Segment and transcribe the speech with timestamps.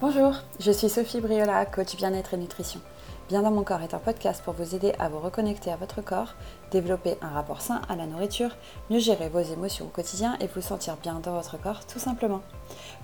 [0.00, 2.80] Bonjour, je suis Sophie Briola, coach bien-être et nutrition.
[3.28, 6.02] Bien dans mon corps est un podcast pour vous aider à vous reconnecter à votre
[6.02, 6.36] corps,
[6.70, 8.54] développer un rapport sain à la nourriture,
[8.90, 12.42] mieux gérer vos émotions au quotidien et vous sentir bien dans votre corps tout simplement.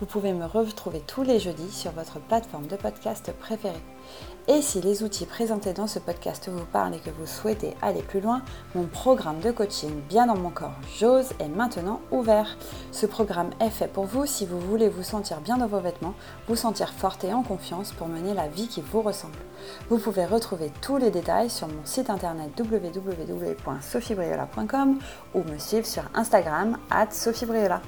[0.01, 3.75] Vous pouvez me retrouver tous les jeudis sur votre plateforme de podcast préférée.
[4.47, 8.03] Et si les outils présentés dans ce podcast vous parlent et que vous souhaitez aller
[8.03, 8.43] plus loin,
[8.75, 12.59] mon programme de coaching Bien dans mon corps, j'ose est maintenant ouvert.
[12.93, 16.13] Ce programme est fait pour vous si vous voulez vous sentir bien dans vos vêtements,
[16.47, 19.39] vous sentir forte et en confiance pour mener la vie qui vous ressemble.
[19.89, 24.99] Vous pouvez retrouver tous les détails sur mon site internet www.sophiebriola.com
[25.35, 27.81] ou me suivre sur Instagram at sophiebriola.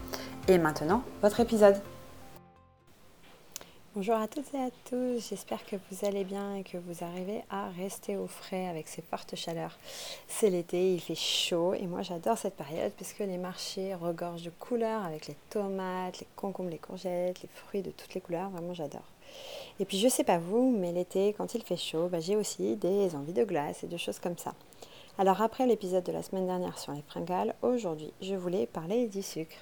[0.49, 1.75] Et maintenant, votre épisode.
[3.97, 7.43] Bonjour à toutes et à tous, j'espère que vous allez bien et que vous arrivez
[7.51, 9.77] à rester au frais avec ces fortes chaleurs.
[10.29, 14.51] C'est l'été, il fait chaud et moi j'adore cette période puisque les marchés regorgent de
[14.51, 18.75] couleurs avec les tomates, les concombres, les courgettes, les fruits de toutes les couleurs, vraiment
[18.75, 19.11] j'adore.
[19.81, 22.77] Et puis je sais pas vous, mais l'été quand il fait chaud, bah, j'ai aussi
[22.77, 24.55] des envies de glace et de choses comme ça.
[25.19, 29.23] Alors après l'épisode de la semaine dernière sur les fringales, aujourd'hui je voulais parler du
[29.23, 29.57] sucre.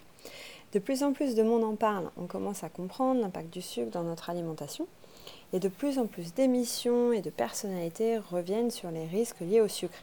[0.75, 3.93] De plus en plus de monde en parle, on commence à comprendre l'impact du sucre
[3.93, 4.89] dans notre alimentation
[5.53, 9.69] et de plus en plus d'émissions et de personnalités reviennent sur les risques liés au
[9.69, 9.95] sucre.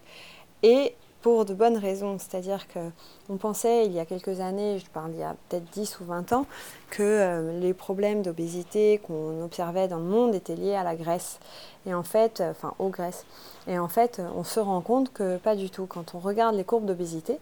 [0.64, 5.11] Et pour de bonnes raisons, c'est-à-dire qu'on pensait il y a quelques années, je parle
[5.11, 6.45] il y a peut-être 10 ou 20 ans,
[6.89, 11.39] que euh, les problèmes d'obésité qu'on observait dans le monde étaient liés à la graisse,
[11.86, 13.25] et en fait, euh, enfin aux graisses.
[13.67, 15.86] Et en fait, on se rend compte que pas du tout.
[15.86, 17.39] Quand on regarde les courbes d'obésité,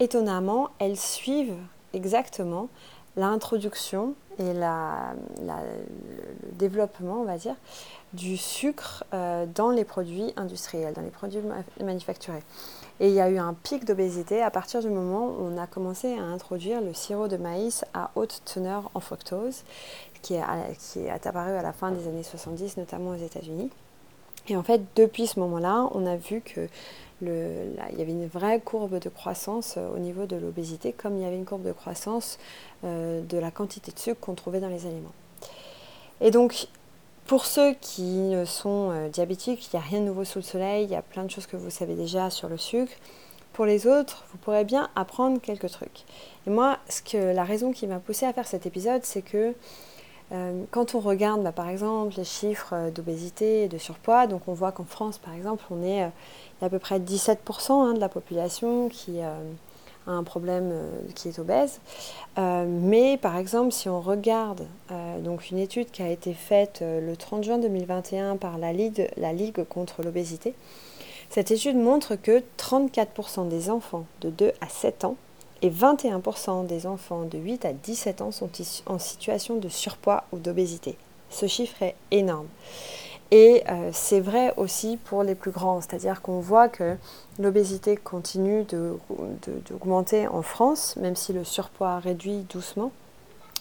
[0.00, 1.54] étonnamment, elles suivent
[1.94, 2.68] exactement
[3.16, 4.66] l'introduction et le
[6.52, 7.54] développement, on va dire,
[8.12, 11.40] du sucre euh, dans les produits industriels, dans les produits
[11.82, 12.42] manufacturés.
[13.00, 15.66] Et il y a eu un pic d'obésité à partir du moment où on a
[15.66, 19.62] commencé à introduire le sirop de maïs à haute teneur en fructose,
[20.22, 23.70] qui est apparu à la fin des années 70, notamment aux États-Unis.
[24.48, 26.68] Et en fait, depuis ce moment-là, on a vu que
[27.22, 31.22] il y avait une vraie courbe de croissance euh, au niveau de l'obésité, comme il
[31.22, 32.38] y avait une courbe de croissance
[32.84, 35.12] euh, de la quantité de sucre qu'on trouvait dans les aliments.
[36.20, 36.68] Et donc,
[37.26, 40.84] pour ceux qui sont euh, diabétiques, il n'y a rien de nouveau sous le soleil,
[40.84, 42.92] il y a plein de choses que vous savez déjà sur le sucre.
[43.52, 46.04] Pour les autres, vous pourrez bien apprendre quelques trucs.
[46.46, 49.54] Et moi, ce que, la raison qui m'a poussé à faire cet épisode, c'est que
[50.70, 54.72] quand on regarde bah, par exemple les chiffres d'obésité et de surpoids, donc on voit
[54.72, 56.10] qu'en France par exemple on est
[56.58, 59.34] il y a à peu près 17% hein, de la population qui euh,
[60.06, 61.80] a un problème euh, qui est obèse.
[62.38, 64.66] Euh, mais par exemple, si on regarde
[65.22, 70.02] donc une étude qui a été faite le 30 juin 2021 par la Ligue contre
[70.02, 70.54] l'obésité,
[71.30, 75.16] cette étude montre que 34% des enfants de 2 à 7 ans
[75.64, 78.50] et 21% des enfants de 8 à 17 ans sont
[78.84, 80.98] en situation de surpoids ou d'obésité.
[81.30, 82.48] Ce chiffre est énorme.
[83.30, 86.96] Et euh, c'est vrai aussi pour les plus grands, c'est-à-dire qu'on voit que
[87.38, 88.66] l'obésité continue
[89.70, 92.92] d'augmenter en France, même si le surpoids réduit doucement,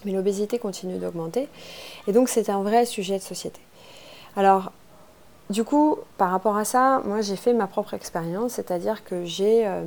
[0.03, 1.47] mais l'obésité continue d'augmenter.
[2.08, 3.62] Et donc c'est un vrai sujet de société.
[4.36, 4.74] Alors,
[5.50, 9.68] du coup, par rapport à ça, moi j'ai fait ma propre expérience, c'est-à-dire que j'ai
[9.68, 9.84] euh,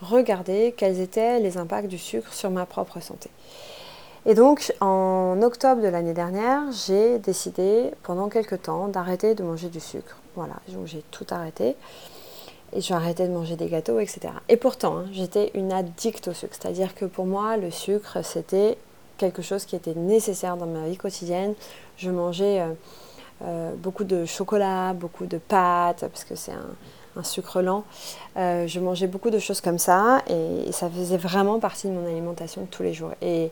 [0.00, 3.30] regardé quels étaient les impacts du sucre sur ma propre santé.
[4.24, 9.68] Et donc, en octobre de l'année dernière, j'ai décidé pendant quelques temps d'arrêter de manger
[9.68, 10.16] du sucre.
[10.36, 11.74] Voilà, donc j'ai tout arrêté.
[12.72, 14.32] Et j'ai arrêté de manger des gâteaux, etc.
[14.48, 16.54] Et pourtant, hein, j'étais une addict au sucre.
[16.58, 18.78] C'est-à-dire que pour moi, le sucre, c'était
[19.18, 21.54] quelque chose qui était nécessaire dans ma vie quotidienne.
[21.98, 22.72] Je mangeais euh,
[23.44, 27.84] euh, beaucoup de chocolat, beaucoup de pâtes, parce que c'est un, sucre lent.
[28.38, 32.06] Euh, je mangeais beaucoup de choses comme ça et, ça faisait vraiment partie de mon
[32.06, 33.10] alimentation tous les jours.
[33.20, 33.50] Et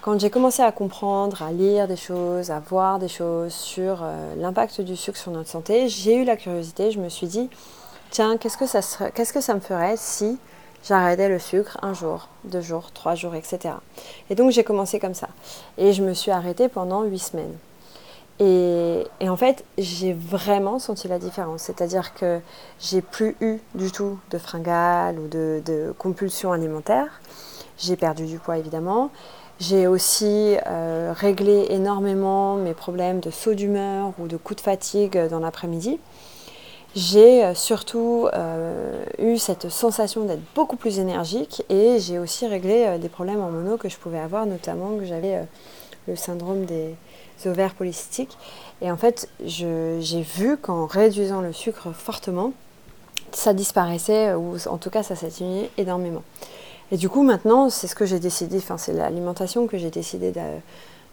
[0.00, 4.34] quand j'ai commencé à comprendre, à lire des choses, à voir des choses sur euh,
[4.36, 7.50] l'impact du sucre sur notre santé, j'ai eu la curiosité, je me suis dit,
[8.10, 8.80] tiens, qu'est-ce que ça,
[9.10, 10.38] qu'est-ce que ça me ferait si
[10.86, 13.74] j'arrêtais le sucre un jour, deux jours, trois jours, etc.
[14.30, 15.28] Et donc j'ai commencé comme ça.
[15.76, 17.56] Et je me suis arrêtée pendant huit semaines.
[18.40, 21.62] Et, en fait, j'ai vraiment senti la différence.
[21.62, 22.40] C'est-à-dire que
[22.80, 27.20] j'ai plus eu du tout de fringales ou de, compulsions alimentaires.
[27.78, 29.10] J'ai perdu du poids évidemment.
[29.60, 35.28] J'ai aussi euh, réglé énormément mes problèmes de saut d'humeur ou de coups de fatigue
[35.28, 36.00] dans l'après-midi.
[36.96, 42.98] J'ai euh, surtout euh, eu cette sensation d'être beaucoup plus énergique et j'ai aussi réglé
[42.98, 45.44] des problèmes hormonaux que je pouvais avoir, notamment que j'avais
[46.08, 46.94] le syndrome des
[47.46, 48.36] ovaires polycystiques.
[48.80, 52.52] Et en fait, j'ai vu qu'en réduisant le sucre fortement,
[53.32, 56.22] ça disparaissait, ou en tout cas ça s'atténuait énormément.
[56.92, 60.32] Et du coup, maintenant, c'est ce que j'ai décidé, enfin, c'est l'alimentation que j'ai décidé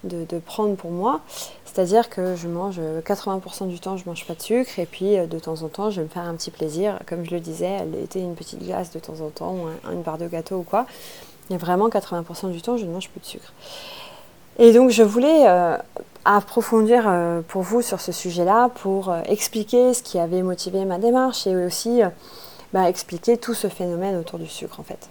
[0.03, 1.21] de, prendre pour moi.
[1.65, 5.39] C'est-à-dire que je mange 80% du temps, je mange pas de sucre et puis de
[5.39, 6.99] temps en temps, je vais me faire un petit plaisir.
[7.07, 10.01] Comme je le disais, elle était une petite glace de temps en temps ou une
[10.01, 10.85] barre de gâteau ou quoi.
[11.49, 13.53] Mais vraiment, 80% du temps, je ne mange plus de sucre.
[14.59, 15.45] Et donc, je voulais
[16.25, 17.11] approfondir
[17.47, 22.01] pour vous sur ce sujet-là pour expliquer ce qui avait motivé ma démarche et aussi
[22.73, 25.09] bah, expliquer tout ce phénomène autour du sucre en fait.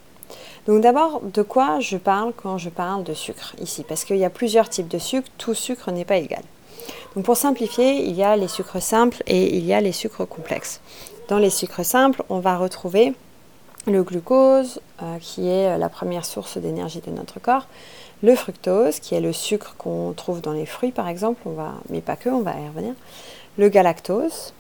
[0.66, 3.84] Donc d'abord, de quoi je parle quand je parle de sucre ici?
[3.86, 6.42] Parce qu'il y a plusieurs types de sucre, tout sucre n'est pas égal.
[7.14, 10.28] Donc pour simplifier, il y a les sucres simples et il y a les sucres
[10.28, 10.80] complexes.
[11.28, 13.14] Dans les sucres simples, on va retrouver
[13.86, 17.66] le glucose, euh, qui est la première source d'énergie de notre corps,
[18.22, 21.74] le fructose, qui est le sucre qu'on trouve dans les fruits par exemple, on va,
[21.88, 22.94] mais pas que, on va y revenir,
[23.58, 24.52] le galactose,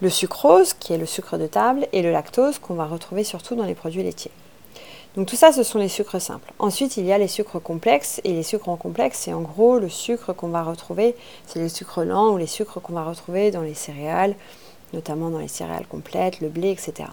[0.00, 3.54] le sucrose, qui est le sucre de table, et le lactose, qu'on va retrouver surtout
[3.54, 4.30] dans les produits laitiers.
[5.16, 6.52] Donc tout ça, ce sont les sucres simples.
[6.58, 9.88] Ensuite, il y a les sucres complexes, et les sucres complexes, c'est en gros le
[9.88, 11.16] sucre qu'on va retrouver,
[11.46, 14.36] c'est les sucres lents ou les sucres qu'on va retrouver dans les céréales,
[14.92, 17.10] notamment dans les céréales complètes, le blé, etc.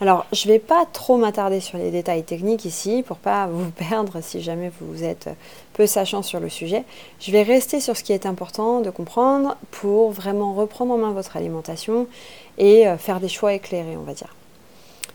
[0.00, 3.70] Alors, je ne vais pas trop m'attarder sur les détails techniques ici pour pas vous
[3.88, 5.28] perdre si jamais vous êtes
[5.72, 6.84] peu sachant sur le sujet.
[7.20, 11.12] Je vais rester sur ce qui est important de comprendre pour vraiment reprendre en main
[11.12, 12.06] votre alimentation
[12.58, 14.34] et euh, faire des choix éclairés, on va dire.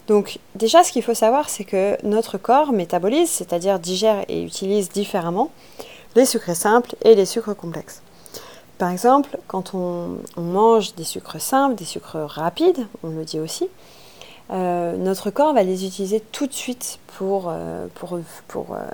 [0.08, 4.90] Donc déjà, ce qu'il faut savoir, c'est que notre corps métabolise, c'est-à-dire digère et utilise
[4.90, 5.52] différemment
[6.16, 8.02] les sucres simples et les sucres complexes.
[8.80, 13.68] Par exemple, quand on mange des sucres simples, des sucres rapides, on le dit aussi,
[14.52, 18.88] euh, notre corps va les utiliser tout de suite pour, euh, euh,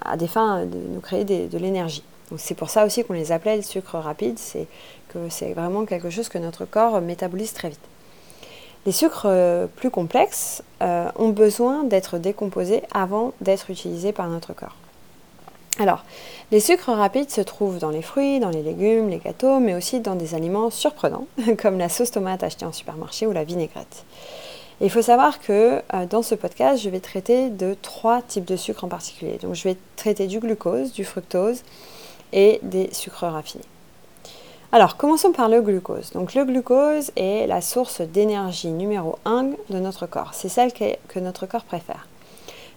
[0.00, 2.02] à des fins de nous créer de l'énergie.
[2.36, 4.66] c'est pour ça aussi qu'on les appelait le sucre rapide, c'est
[5.08, 7.80] que c'est vraiment quelque chose que notre corps métabolise très vite.
[8.84, 9.28] Les sucres
[9.76, 14.76] plus complexes ont besoin d'être décomposés avant d'être utilisés par notre corps.
[15.78, 16.04] Alors,
[16.50, 20.00] les sucres rapides se trouvent dans les fruits, dans les légumes, les gâteaux, mais aussi
[20.00, 21.26] dans des aliments surprenants,
[21.58, 24.04] comme la sauce tomate achetée en supermarché ou la vinaigrette
[24.80, 28.56] il faut savoir que euh, dans ce podcast, je vais traiter de trois types de
[28.56, 29.38] sucres en particulier.
[29.40, 31.62] Donc je vais traiter du glucose, du fructose
[32.32, 33.64] et des sucres raffinés.
[34.72, 36.10] Alors, commençons par le glucose.
[36.10, 40.34] Donc le glucose est la source d'énergie numéro 1 de notre corps.
[40.34, 42.08] C'est celle que notre corps préfère.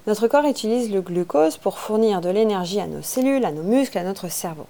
[0.08, 3.98] Notre corps utilise le glucose pour fournir de l'énergie à nos cellules, à nos muscles,
[3.98, 4.68] à notre cerveau.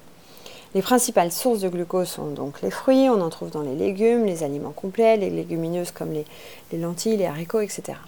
[0.72, 4.24] Les principales sources de glucose sont donc les fruits, on en trouve dans les légumes,
[4.24, 6.24] les aliments complets, les légumineuses comme les,
[6.78, 7.98] lentilles, les haricots, etc.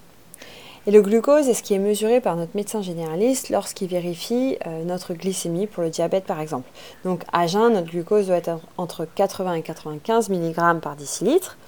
[0.87, 4.85] Et le glucose est ce qui est mesuré par notre médecin généraliste lorsqu'il vérifie euh,
[4.85, 6.69] notre glycémie pour le diabète par exemple.
[7.05, 11.59] Donc à jeun, notre glucose doit être entre 80 et 95 mg par décilitre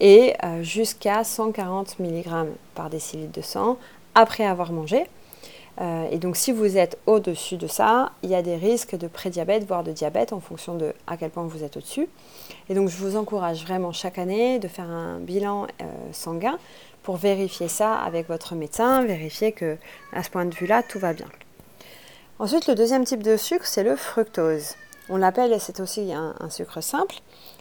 [0.00, 3.78] et euh, jusqu'à 140 mg par décilitre de sang
[4.16, 5.06] après avoir mangé.
[5.80, 9.08] Euh, et donc si vous êtes au-dessus de ça, il y a des risques de
[9.08, 12.08] prédiabète, voire de diabète en fonction de à quel point vous êtes au-dessus.
[12.68, 16.58] Et donc je vous encourage vraiment chaque année de faire un bilan euh, sanguin
[17.02, 19.76] pour vérifier ça avec votre médecin, vérifier que
[20.12, 21.28] à ce point de vue-là, tout va bien.
[22.38, 24.74] Ensuite, le deuxième type de sucre, c'est le fructose.
[25.08, 27.16] On l'appelle, c'est aussi un, sucre simple.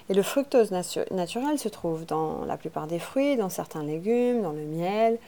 [0.10, 4.52] Et le fructose naturel se trouve dans la plupart des fruits, dans certains légumes, dans
[4.52, 5.20] le miel.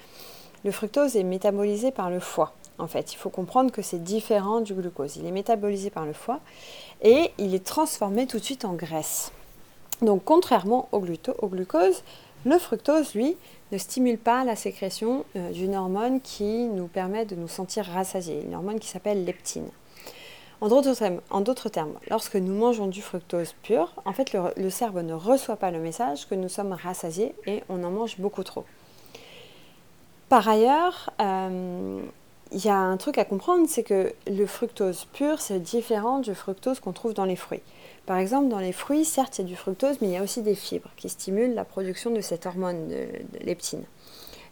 [0.66, 3.14] Le fructose est métabolisé par le foie en fait.
[3.14, 5.18] Il faut comprendre que c'est différent du glucose.
[5.18, 6.40] Il est métabolisé par le foie
[7.02, 9.32] et il est transformé tout de suite en graisse.
[10.02, 12.04] Donc contrairement au, glucose,
[12.46, 13.36] le fructose, lui,
[13.72, 18.44] ne stimule pas la sécrétion euh, d'une hormone qui nous permet de nous sentir rassasiés,
[18.46, 19.70] une hormone qui s'appelle leptine.
[20.60, 25.58] En d'autres termes, lorsque nous mangeons du fructose pur, en fait, le, cerveau ne reçoit
[25.58, 28.66] pas le message que nous sommes rassasiés et on en mange beaucoup trop.
[30.30, 32.02] Par ailleurs, euh,
[32.52, 36.34] il y a un truc à comprendre, c'est que le fructose pur, c'est différent du
[36.34, 37.62] fructose qu'on trouve dans les fruits.
[38.06, 40.24] Par exemple, dans les fruits, certes, il y a du fructose, mais il y a
[40.24, 43.08] aussi des fibres qui stimulent la production de cette hormone de,
[43.46, 43.84] leptine.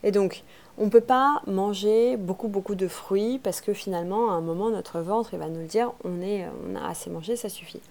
[0.03, 0.43] Et donc,
[0.77, 4.69] on ne peut pas manger beaucoup, beaucoup de fruits parce que finalement, à un moment,
[4.69, 7.81] notre ventre il va nous le dire on, on a assez mangé, ça suffit.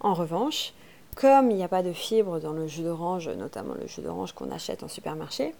[0.00, 0.72] En revanche,
[1.16, 4.32] comme il n'y a pas de fibres dans le jus d'orange, notamment le jus d'orange
[4.32, 5.52] qu'on achète en supermarché,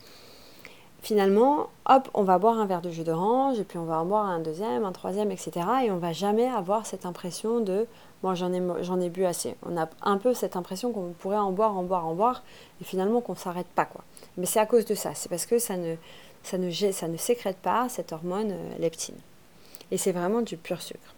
[1.03, 4.05] finalement, hop, on va boire un verre de jus d'orange, et puis on va en
[4.05, 5.67] boire un deuxième, un troisième, etc.
[5.85, 7.87] Et on va jamais avoir cette impression de
[8.23, 9.57] bon, j'en ai, ai bu assez.
[9.65, 12.43] On a un peu cette impression qu'on pourrait en boire, en boire, en boire,
[12.81, 13.85] et finalement qu'on ne s'arrête pas.
[13.85, 14.03] quoi.
[14.37, 15.97] Mais c'est à cause de ça, c'est parce que ça ne,
[16.43, 19.17] ça ne, ça ne sécrète pas cette hormone euh, leptine.
[19.91, 21.15] Et c'est vraiment du pur sucre.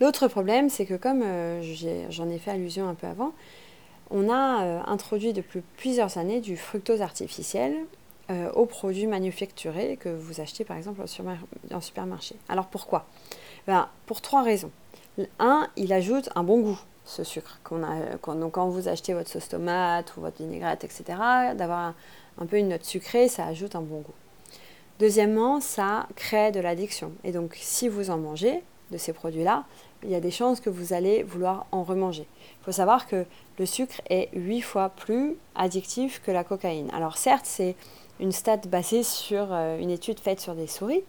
[0.00, 1.62] L'autre problème, c'est que comme euh,
[2.10, 3.32] j'en ai, fait allusion un peu avant,
[4.10, 7.74] on a euh, introduit depuis plusieurs années du fructose artificiel
[8.30, 11.00] euh, aux produits manufacturés que vous achetez par exemple
[11.72, 12.36] en supermarché.
[12.48, 13.06] Alors pourquoi?
[13.66, 14.70] Ben, Pour trois raisons.
[15.38, 17.58] Un, il ajoute un bon goût, ce sucre.
[17.70, 21.04] donc quand vous achetez votre sauce tomate ou votre vinaigrette, etc.,
[21.56, 21.94] d'avoir
[22.38, 24.14] un peu une note sucrée, ça ajoute un bon goût.
[24.98, 27.12] Deuxièmement, ça crée de l'addiction.
[27.22, 29.64] Et donc, si vous en mangez de ces produits-là,
[30.02, 32.26] il y a des chances que vous allez vouloir en remanger.
[32.60, 33.26] Il faut savoir que
[33.58, 36.90] le sucre est 8 fois plus addictif que la cocaïne.
[36.92, 37.74] Alors certes, c'est
[38.20, 41.04] une stat basée sur euh, une étude faite sur des souris,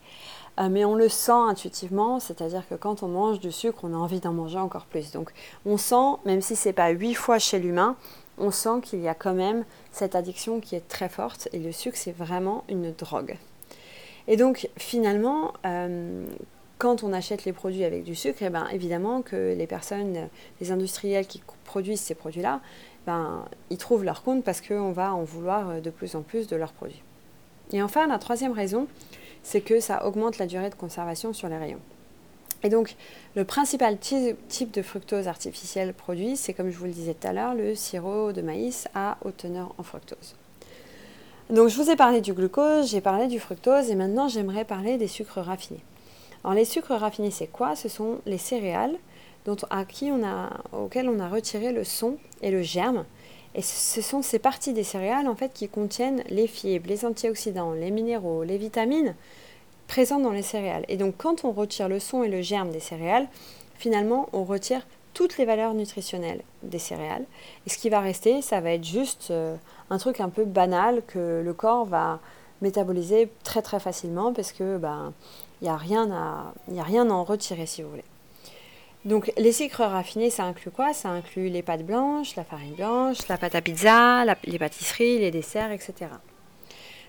[0.60, 3.98] euh, mais on le sent intuitivement, c'est-à-dire que quand on mange du sucre, on a
[3.98, 5.12] envie d'en manger encore plus.
[5.12, 5.32] Donc
[5.66, 7.96] on sent, même si ce n'est pas 8 fois chez l'humain,
[8.38, 11.72] on sent qu'il y a quand même cette addiction qui est très forte et le
[11.72, 13.38] sucre, c'est vraiment une drogue.
[14.28, 16.26] Et donc finalement, euh,
[16.78, 20.30] quand on achète les produits avec du sucre, eh ben, évidemment que les personnes,
[20.62, 22.62] les industriels qui produisent ces produits-là,
[23.08, 26.56] ben, ils trouvent leur compte parce qu'on va en vouloir de plus en plus de
[26.56, 27.02] leurs produits.
[27.72, 28.88] Et enfin, la troisième raison,
[29.44, 31.80] c'est que ça augmente la durée de conservation sur les rayons.
[32.64, 32.96] Et donc,
[33.36, 37.34] le principal type de fructose artificielle produit, c'est comme je vous le disais tout à
[37.34, 40.36] l'heure, le sirop de maïs à haute teneur en fructose.
[41.50, 44.98] Donc, je vous ai parlé du glucose, j'ai parlé du fructose, et maintenant j'aimerais parler
[44.98, 45.84] des sucres raffinés.
[46.44, 47.76] Alors, les sucres raffinés, c'est quoi?
[47.76, 48.98] Ce sont les céréales
[49.48, 53.06] dont, à qui on a, auxquelles on a retiré le son et le germe.
[53.56, 57.72] Et ce sont ces parties des céréales en fait qui contiennent les fibres, les antioxydants,
[57.72, 59.16] les minéraux, les vitamines
[59.88, 60.86] présents dans les céréales.
[60.89, 63.27] Et donc quand on retire le son et le germe des céréales,
[63.75, 67.25] finalement on retire toutes les valeurs nutritionnelles des céréales.
[67.66, 69.56] Et ce qui va rester, ça va être juste euh,
[69.89, 72.20] un truc un peu banal que le corps va
[72.62, 75.13] métaboliser très très facilement parce que ben
[75.62, 78.04] il n'y a rien à a rien à en retirer si vous voulez.
[79.06, 80.94] Donc les sucres raffinés, ça inclut quoi?
[80.94, 85.32] Ça inclut les pâtes blanches, la farine blanche, la pâte à pizza, les pâtisseries, les
[85.32, 86.12] desserts, etc.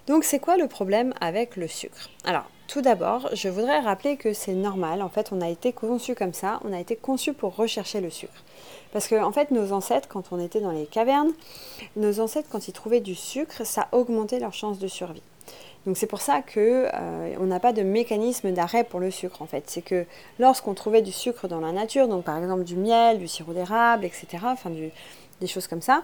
[0.07, 2.09] Donc c'est quoi le problème avec le sucre?
[2.25, 6.15] Alors tout d'abord, je voudrais rappeler que c'est normal, en fait on a été conçu
[6.15, 8.45] comme ça, on a été conçu pour rechercher le sucre.
[8.93, 11.33] Parce que en fait nos ancêtres, quand on était dans les cavernes,
[11.97, 15.23] nos ancêtres quand ils trouvaient du sucre, ça augmentait leur chance de survie.
[15.89, 19.47] Donc c'est pour ça qu'on euh, n'a pas de mécanisme d'arrêt pour le sucre en
[19.47, 19.65] fait.
[19.69, 20.05] C'est que
[20.39, 24.05] lorsqu'on trouvait du sucre dans la nature, donc par exemple du miel, du sirop d'érable,
[24.05, 24.71] etc., enfin
[25.41, 26.03] des choses comme ça,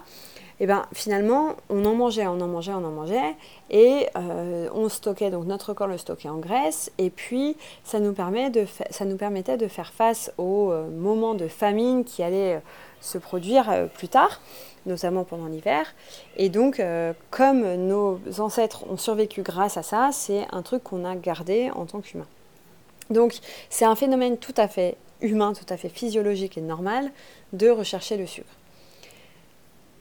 [0.59, 3.35] et eh ben finalement on en mangeait, on en mangeait, on en mangeait,
[3.69, 8.13] et euh, on stockait, donc notre corps le stockait en graisse, et puis ça nous,
[8.13, 12.61] permet de ça nous permettait de faire face aux euh, moments de famine qui allaient
[13.01, 14.39] se produire plus tard
[14.85, 15.93] notamment pendant l'hiver.
[16.37, 21.05] Et donc, euh, comme nos ancêtres ont survécu grâce à ça, c'est un truc qu'on
[21.05, 22.27] a gardé en tant qu'humain.
[23.09, 23.35] Donc,
[23.69, 27.11] c'est un phénomène tout à fait humain, tout à fait physiologique et normal
[27.53, 28.49] de rechercher le sucre.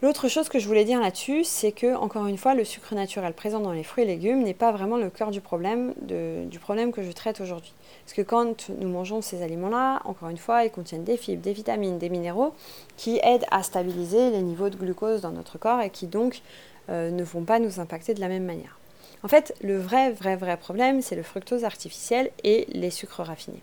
[0.05, 3.33] L'autre chose que je voulais dire là-dessus, c'est que, encore une fois, le sucre naturel
[3.33, 7.11] présent dans les fruits et légumes n'est pas vraiment le cœur du problème, que je
[7.11, 7.73] traite aujourd'hui.
[8.05, 11.55] Parce que quand nous mangeons ces aliments-là, encore une fois, ils contiennent des fibres, des
[11.55, 12.53] vitamines, des minéraux
[12.99, 16.43] qui aident à stabiliser les niveaux de glucose dans notre corps et qui donc
[16.91, 18.79] euh, ne vont pas nous impacter de la même manière.
[19.23, 23.63] En fait, le vrai, vrai, vrai problème, c'est le fructose artificiel et les sucres raffinés.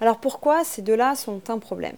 [0.00, 1.96] Alors pourquoi ces deux-là sont un problème?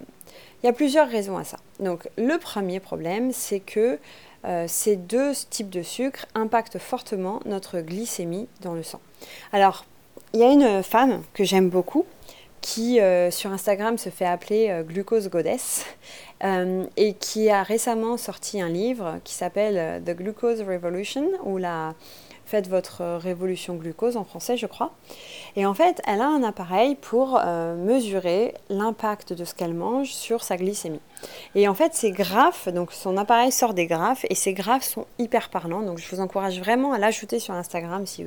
[0.62, 1.58] Il y a plusieurs raisons à ça.
[1.78, 3.98] Donc le premier problème, c'est que
[4.44, 9.00] euh, ces deux types de sucres impactent fortement notre glycémie dans le sang.
[9.52, 9.84] Alors,
[10.32, 12.06] il y a une femme que j'aime beaucoup
[12.62, 15.86] qui euh, sur Instagram se fait appeler euh, Glucose Goddess
[16.96, 21.94] et qui a récemment sorti un livre qui s'appelle The Glucose Revolution ou la
[22.50, 24.90] Faites votre révolution glucose en français, je crois.
[25.54, 30.10] Et en fait, elle a un appareil pour euh, mesurer l'impact de ce qu'elle mange
[30.10, 30.98] sur sa glycémie.
[31.54, 35.06] Et en fait, ces graphes, donc son appareil sort des graphes et ces graphes sont
[35.20, 35.82] hyper parlants.
[35.82, 38.26] Donc je vous encourage vraiment à l'ajouter sur Instagram si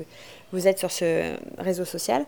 [0.54, 2.26] vous êtes sur ce réseau social.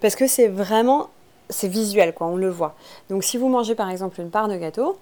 [0.00, 1.10] Parce que c'est vraiment,
[1.50, 2.76] c'est visuel, quoi, on le voit.
[3.10, 4.96] Donc si vous mangez par exemple une part de gâteau,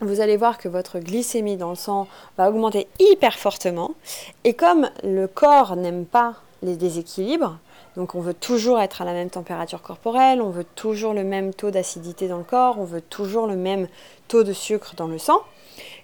[0.00, 3.92] vous allez voir que votre glycémie dans le sang va augmenter hyper fortement.
[4.44, 7.58] Et comme le corps n'aime pas les déséquilibres,
[7.96, 11.54] donc on veut toujours être à la même température corporelle, on veut toujours le même
[11.54, 13.88] taux d'acidité dans le corps, on veut toujours le même
[14.28, 15.40] taux de sucre dans le sang,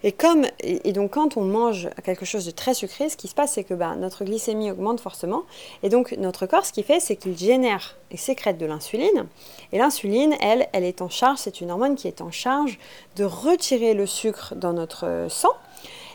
[0.02, 3.34] et, comme, et, donc quand on mange quelque chose de très sucré, ce qui se
[3.34, 5.44] passe, c'est que bah, notre glycémie augmente forcément.
[5.82, 9.26] Et donc notre corps, ce qu'il fait, c'est qu'il génère et sécrète de l'insuline.
[9.72, 12.78] Et l'insuline, elle, elle est en charge, c'est une hormone qui est en charge
[13.16, 15.52] de retirer le sucre dans notre sang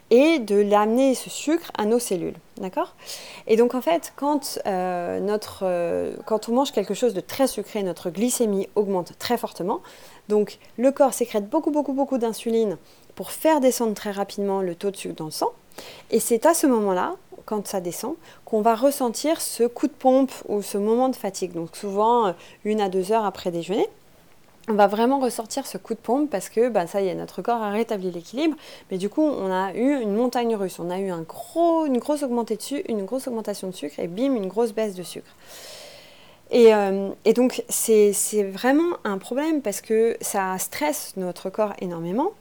[0.09, 2.35] et de l'amener ce sucre à nos cellules.
[2.57, 2.95] D'accord?
[3.47, 7.47] Et donc en fait, quand, euh, notre, euh, quand on mange quelque chose de très
[7.47, 9.81] sucré, notre glycémie augmente très fortement.
[10.29, 12.77] Donc le corps sécrète beaucoup, beaucoup, beaucoup d'insuline
[13.17, 15.51] pour faire descendre très rapidement le taux de sucre dans le sang.
[16.11, 18.13] Et c'est à ce moment-là, quand ça descend,
[18.45, 21.53] qu'on va ressentir ce coup de pompe ou ce moment de fatigue.
[21.53, 22.31] Donc souvent euh,
[22.63, 23.87] une à deux heures après déjeuner.
[24.69, 27.41] on va vraiment ressortir ce coup de pompe parce que bah, ça y est, notre
[27.41, 28.55] corps a rétabli l'équilibre,
[28.91, 31.97] mais du coup on a eu une montagne russe, on a eu une, grosse une
[31.97, 35.33] grosse augmentation de sucre et bim, une grosse baisse de sucre.
[36.51, 42.31] Et, euh, donc c'est vraiment un problème parce que ça stresse notre corps énormément.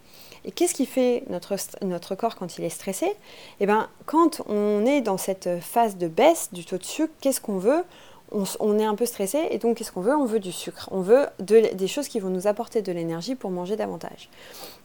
[0.47, 3.13] Et qu'est-ce qui fait notre, notre corps quand il est stressé?
[3.61, 7.41] Eh bien, quand on est dans cette phase de baisse du taux de sucre, qu'est-ce
[7.41, 7.85] qu'on veut?
[8.33, 10.17] On, est un peu stressé et donc qu'est-ce qu'on veut?
[10.17, 10.89] On veut du sucre.
[10.91, 14.29] On veut des choses qui vont nous apporter de l'énergie pour manger davantage.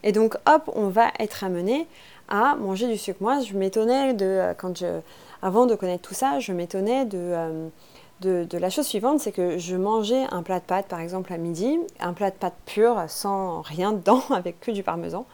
[0.03, 1.87] Et donc hop, on va être amené
[2.29, 3.17] à manger du sucre.
[3.19, 4.99] Moi, je m'étonnais de euh, quand je,
[5.41, 7.67] avant de connaître tout ça, je m'étonnais euh,
[8.21, 11.37] de, la chose suivante, c'est que je mangeais un plat de pâtes par exemple à
[11.37, 15.25] midi, un plat de pâtes pur sans rien dedans, avec que du parmesan.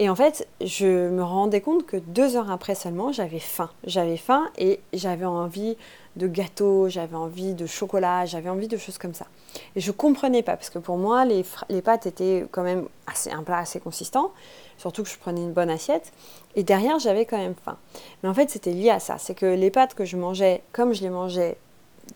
[0.00, 3.68] Et en fait, je me rendais compte que deux heures après seulement, j'avais faim.
[3.82, 5.76] J'avais faim et j'avais envie
[6.14, 9.26] de gâteaux, j'avais envie de chocolat, j'avais envie de choses comme ça.
[9.74, 13.32] Et je comprenais pas, parce que pour moi, les, les pâtes étaient quand même assez,
[13.32, 14.32] un plat assez consistant,
[14.76, 16.12] surtout que je prenais une bonne assiette.
[16.54, 17.76] Et derrière, j'avais quand même faim.
[18.22, 19.18] Mais en fait, c'était lié à ça.
[19.18, 21.56] C'est que les pâtes que je mangeais, comme je les mangeais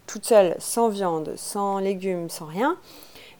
[0.06, 2.76] toutes seules, sans viande, sans légumes, sans rien,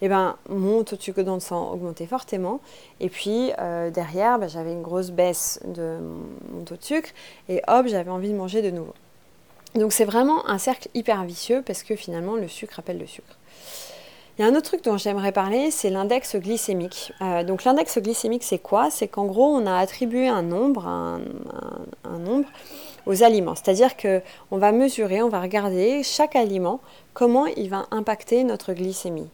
[0.03, 2.61] eh ben, mon taux de sucre dans le sang augmentait fortement.
[3.01, 5.99] Et puis euh, derrière, ben, j'avais une grosse baisse de
[6.53, 7.11] mon taux de sucre.
[7.49, 8.95] Et hop, j'avais envie de manger de nouveau.
[9.77, 13.39] Donc c'est vraiment un cercle hyper vicieux parce que finalement le sucre appelle le sucre.
[14.39, 17.13] Il y a un autre truc dont j'aimerais parler, c'est l'index glycémique.
[17.21, 18.91] Euh, donc l'index glycémique, c'est quoi?
[18.91, 21.21] C'est qu'en gros, on a attribué un nombre, un,
[22.19, 22.49] nombre
[23.07, 23.55] aux aliments.
[23.55, 26.81] C'est-à-dire qu'on va mesurer, on va regarder chaque aliment,
[27.15, 29.29] comment il va impacter notre glycémie.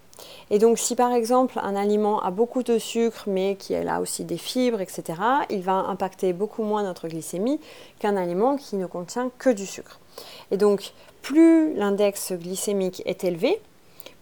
[0.51, 4.25] Et donc si par exemple un aliment a beaucoup de sucre mais qui a aussi
[4.25, 5.03] des fibres, etc.,
[5.51, 7.61] il va impacter beaucoup moins notre glycémie
[8.01, 10.01] qu'un aliment qui ne contient que du sucre.
[10.51, 13.61] Et donc, plus l'index glycémique est élevé,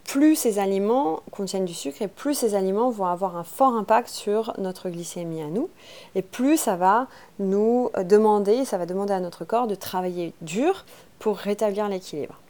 [0.07, 4.09] plus ces aliments contiennent du sucre et plus ces aliments vont avoir un fort impact
[4.09, 5.69] sur notre glycémie à nous.
[6.15, 10.85] Et plus ça va nous demander, ça va demander à notre corps de travailler dur
[11.19, 12.41] pour rétablir l'équilibre.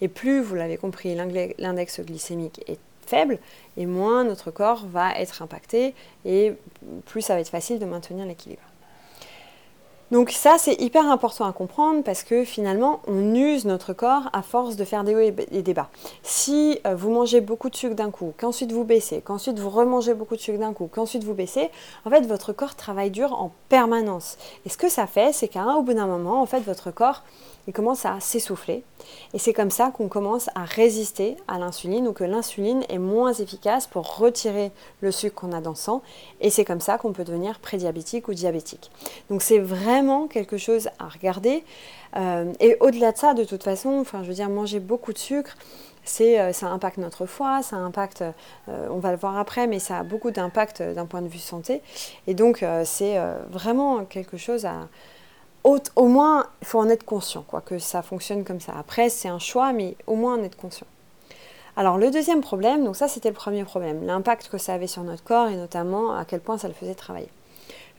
[0.00, 3.38] Et plus, vous l'avez compris, l'index glycémique est faible,
[3.76, 5.94] et moins notre corps va être impacté,
[6.24, 6.52] et
[7.06, 8.62] plus ça va être facile de maintenir l'équilibre.
[10.10, 14.42] Donc ça, c'est hyper important à comprendre parce que finalement, on use notre corps à
[14.42, 15.20] force de faire des hauts
[15.52, 15.88] et des bas.
[16.24, 20.14] Si euh, vous mangez beaucoup de sucre d'un coup, qu'ensuite vous baissez, qu'ensuite vous remangez
[20.14, 21.70] beaucoup de sucre d'un coup, qu'ensuite vous baissez,
[22.04, 24.36] en fait, votre corps travaille dur en permanence.
[24.66, 27.22] Et ce que ça fait, c'est qu'à un bout d'un moment, en fait, votre corps
[27.66, 28.82] il commence à s'essouffler.
[29.34, 33.32] Et c'est comme ça qu'on commence à résister à l'insuline ou que l'insuline est moins
[33.32, 36.02] efficace pour retirer le sucre qu'on a dans le sang.
[36.40, 38.90] Et c'est comme ça qu'on peut devenir prédiabétique ou diabétique.
[39.28, 41.64] Donc c'est vraiment quelque chose à regarder.
[42.16, 45.18] Euh, et au-delà de ça, de toute façon, enfin, je veux dire, manger beaucoup de
[45.18, 45.56] sucre,
[46.02, 48.22] c'est, euh, ça impacte notre foie, ça impacte,
[48.68, 51.38] euh, on va le voir après, mais ça a beaucoup d'impact d'un point de vue
[51.38, 51.82] santé.
[52.26, 53.18] Et donc c'est
[53.50, 54.88] vraiment quelque chose à,
[55.64, 58.72] au, moins, il faut en être conscient, quoi, que ça fonctionne comme ça.
[58.78, 60.86] Après, c'est un choix, mais au moins en être conscient.
[61.76, 65.02] Alors le deuxième problème, donc ça c'était le premier problème, l'impact que ça avait sur
[65.02, 67.28] notre corps et notamment à quel point ça le faisait travailler.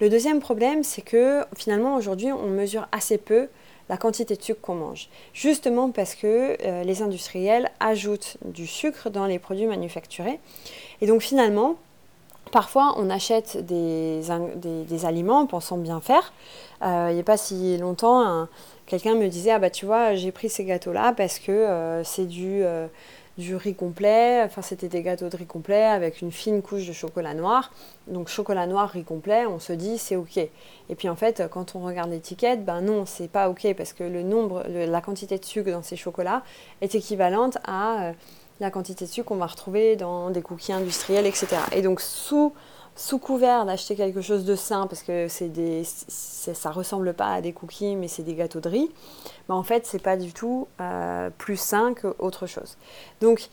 [0.02, 3.48] Le deuxième problème, c'est que finalement aujourd'hui on mesure assez peu
[3.90, 9.10] la quantité de sucre qu'on mange, justement parce que euh, les industriels ajoutent du sucre
[9.10, 10.40] dans les produits manufacturés.
[11.02, 11.76] Et donc finalement,
[12.52, 16.34] Parfois, on achète des, aliments en pensant bien faire.
[16.84, 18.48] Euh, il n'y a pas si longtemps,
[18.88, 22.26] quelqu'un me disait Ah bah tu vois, j'ai pris ces gâteaux-là parce que euh, c'est
[22.26, 22.88] du, euh,
[23.38, 24.42] du riz complet.
[24.44, 27.72] Enfin, c'était des gâteaux de riz complet avec une fine couche de chocolat noir.
[28.08, 30.38] Donc, chocolat noir, riz complet, on se dit c'est OK.
[30.38, 34.04] Et puis en fait, quand on regarde l'étiquette, ben non, c'est pas OK parce que
[34.04, 36.44] le nombre, la quantité de sucre dans ces chocolats
[36.82, 38.12] est équivalente à
[38.62, 41.48] la quantité de sucre qu'on va retrouver dans des cookies industriels, etc.
[41.74, 42.54] Et donc sous,
[42.96, 47.42] sous couvert d'acheter quelque chose de sain, parce que c'est des, ça ressemble pas à
[47.42, 48.92] des cookies, mais c'est des gâteaux de riz,
[49.50, 52.78] mais en fait c'est pas du tout euh, plus sain qu'autre chose.
[53.20, 53.50] Donc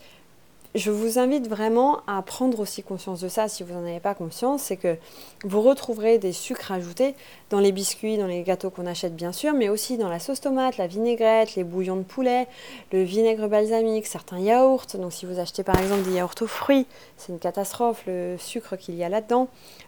[0.75, 4.13] je vous invite vraiment à prendre aussi conscience de ça si vous n'en avez pas
[4.13, 4.97] conscience, c'est que
[5.43, 7.15] vous retrouverez des sucres ajoutés
[7.49, 10.41] dans les biscuits, dans les gâteaux qu'on achète bien sûr, mais aussi dans la sauce
[10.41, 12.47] tomate, la vinaigrette, les bouillons de poulet,
[12.91, 14.85] le vinaigre balsamique, certains yaourts.
[14.93, 16.85] Donc si vous achetez par exemple des yaourts aux fruits,
[17.17, 19.47] c'est une catastrophe le sucre qu'il y a là-dedans,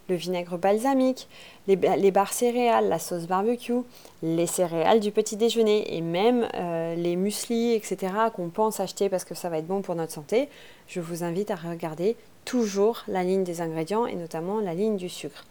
[0.09, 1.27] le vinaigre balsamique,
[1.67, 1.75] les,
[2.11, 3.81] barres céréales, la sauce barbecue,
[4.23, 8.13] les céréales du petit déjeuner et même euh, les muesli, etc.
[8.35, 10.49] qu'on pense acheter parce que ça va être bon pour notre santé,
[10.87, 15.09] je vous invite à regarder toujours la ligne des ingrédients et notamment la ligne du
[15.09, 15.45] sucre.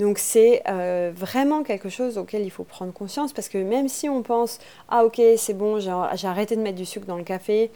[0.00, 4.08] Donc c'est euh, vraiment quelque chose auquel il faut prendre conscience parce que même si
[4.08, 7.70] on pense ah ok c'est bon j'ai arrêté de mettre du sucre dans le café,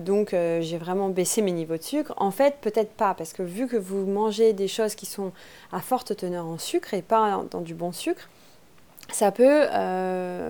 [0.00, 2.14] donc j'ai vraiment baissé mes niveaux de sucre.
[2.16, 5.32] En fait, peut-être pas, parce que vu que vous mangez des choses qui sont
[5.72, 8.28] à forte teneur en sucre et pas dans du bon sucre,
[9.10, 9.66] ça peut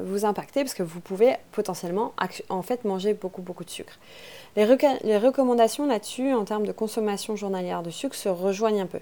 [0.04, 2.12] vous impacter parce que vous pouvez potentiellement
[2.48, 3.98] en fait manger beaucoup beaucoup de sucre.
[4.54, 9.00] Les, recommandations là-dessus en termes de consommation journalière de sucre se rejoignent un peu.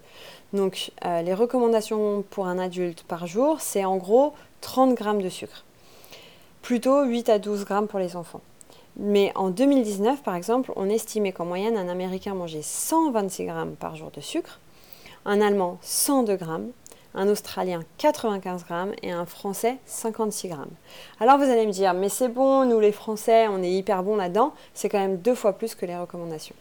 [0.53, 5.65] Donc les recommandations pour un adulte par jour, c'est en gros 30 grammes de sucre.
[6.63, 8.43] Plutôt 8 à 12 grammes pour les enfants.
[9.03, 13.97] Mais en 2019, par exemple, on estimait qu'en moyenne, un Américain mangeait 126 grammes par
[13.97, 14.61] jour de sucre,
[15.25, 16.69] un Allemand 102 grammes,
[17.15, 20.71] un Australien 95 grammes et un Français 56 grammes.
[21.19, 24.17] Alors vous allez me dire, mais c'est bon, nous les Français, on est hyper bons
[24.17, 26.55] là-dedans, c'est quand même deux fois plus que les recommandations.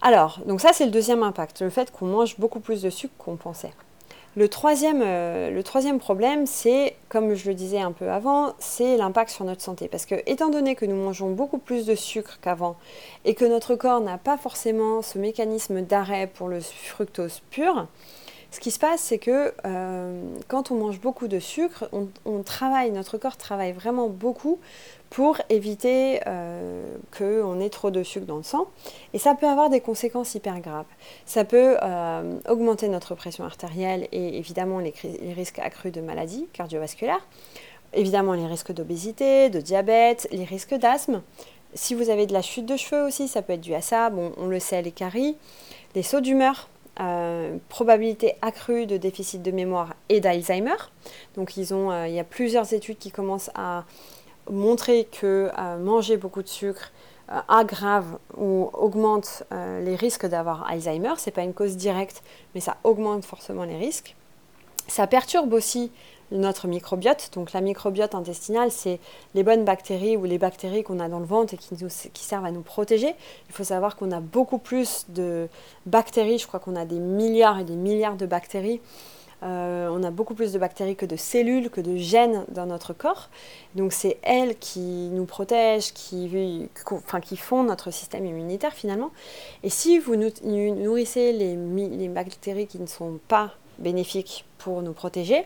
[0.00, 3.14] Alors, donc ça c'est le deuxième impact, le fait qu'on mange beaucoup plus de sucre
[3.18, 3.72] qu'on pensait.
[4.36, 8.96] Le troisième, euh, le troisième problème, c'est, comme je le disais un peu avant, c'est
[8.96, 9.88] l'impact sur notre santé.
[9.88, 12.76] Parce que, étant donné que nous mangeons beaucoup plus de sucre qu'avant
[13.24, 17.88] et que notre corps n'a pas forcément ce mécanisme d'arrêt pour le fructose pur,
[18.50, 22.90] ce qui se passe, c'est que euh, quand on mange beaucoup de sucre, on, travaille,
[22.92, 24.58] notre corps travaille vraiment beaucoup
[25.10, 26.82] pour éviter euh,
[27.16, 28.68] qu'on ait trop de sucre dans le sang.
[29.12, 30.86] Et ça peut avoir des conséquences hyper graves.
[31.26, 34.94] Ça peut euh, augmenter notre pression artérielle et évidemment les,
[35.34, 37.26] risques accrus de maladies cardiovasculaires,
[37.92, 41.20] évidemment les risques d'obésité, de diabète, les risques d'asthme.
[41.74, 44.08] Si vous avez de la chute de cheveux aussi, ça peut être dû à ça.
[44.08, 45.36] Bon, on le sait, les caries,
[45.94, 50.76] les sauts d'humeur, euh, probabilité accrue de déficit de mémoire et d'Alzheimer.
[51.36, 53.84] Donc ils ont, euh, il y a plusieurs études qui commencent à
[54.50, 56.92] montrer que euh, manger beaucoup de sucre
[57.48, 61.12] aggrave ou augmente les risques d'avoir Alzheimer.
[61.18, 62.22] Ce n'est pas une cause directe,
[62.54, 64.16] mais ça augmente forcément les risques.
[64.86, 65.92] Ça perturbe aussi
[66.30, 67.30] notre microbiote.
[67.34, 69.00] Donc la microbiote intestinale, c'est
[69.34, 72.24] les bonnes bactéries ou les bactéries qu'on a dans le ventre et qui, nous, qui
[72.24, 73.14] servent à nous protéger.
[73.48, 75.48] Il faut savoir qu'on a beaucoup plus de
[75.86, 78.80] bactéries, je crois qu'on a des milliards et des milliards de bactéries.
[79.44, 82.92] Euh, on a beaucoup plus de bactéries que de cellules, que de gènes dans notre
[82.92, 83.28] corps.
[83.76, 84.80] Donc c'est elles qui
[85.12, 86.28] nous protègent, qui,
[87.36, 89.10] font notre système immunitaire finalement.
[89.62, 95.44] Et si vous nourrissez les bactéries qui ne sont pas bénéfiques pour nous protéger,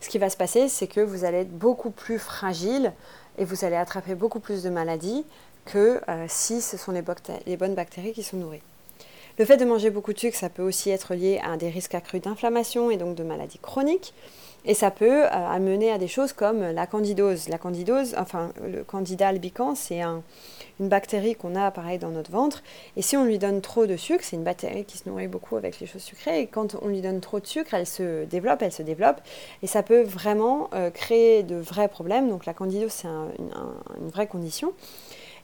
[0.00, 2.92] ce qui va se passer, c'est que vous allez être beaucoup plus fragile
[3.38, 5.24] et vous allez attraper beaucoup plus de maladies
[5.64, 7.02] que euh, si ce sont les,
[7.46, 8.62] les, bonnes bactéries qui sont nourries.
[9.38, 11.94] Le fait de manger beaucoup de sucre, ça peut aussi être lié à des risques
[11.94, 14.14] accrus d'inflammation et donc de maladies chroniques.
[14.66, 17.48] Et ça peut euh, amener à des choses comme la candidose.
[17.48, 22.62] La candidose, enfin le candida albicans, c'est une bactérie qu'on a pareil dans notre ventre.
[22.96, 25.56] Et si on lui donne trop de sucre, c'est une bactérie qui se nourrit beaucoup
[25.56, 26.40] avec les choses sucrées.
[26.40, 29.20] Et quand on lui donne trop de sucre, elle se développe, elle se développe.
[29.62, 32.30] Et ça peut vraiment euh, créer de vrais problèmes.
[32.30, 34.72] Donc la candidose, c'est une vraie condition.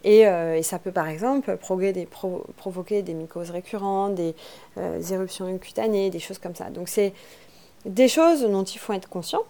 [0.07, 4.35] Euh, et, ça peut par exemple provoquer des mycoses récurrentes, des
[5.13, 6.71] éruptions cutanées, des choses comme ça.
[6.71, 7.13] Donc c'est
[7.85, 9.43] des choses dont il faut être conscient.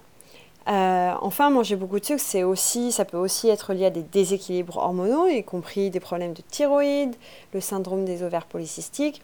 [0.68, 4.02] Euh, enfin, manger beaucoup de sucre, c'est aussi, ça peut aussi être lié à des
[4.02, 7.14] déséquilibres hormonaux, y compris des problèmes de thyroïde,
[7.54, 9.22] le syndrome des ovaires polycystiques.